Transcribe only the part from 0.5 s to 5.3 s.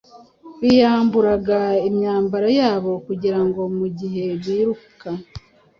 biyamburaga imyambaro yabo kugira ngo mu gihe biruka,